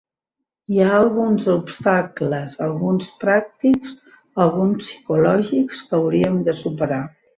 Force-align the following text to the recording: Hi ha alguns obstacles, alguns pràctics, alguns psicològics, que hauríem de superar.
Hi 0.75 0.79
ha 0.83 0.87
alguns 0.99 1.43
obstacles, 1.55 2.55
alguns 2.67 3.11
pràctics, 3.25 3.93
alguns 4.47 4.77
psicològics, 4.87 5.85
que 5.91 5.99
hauríem 5.99 6.45
de 6.49 6.57
superar. 6.63 7.03